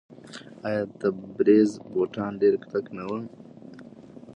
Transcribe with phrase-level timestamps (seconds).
[0.67, 3.21] آیا د تبریز بوټان ډیر کلک نه دي؟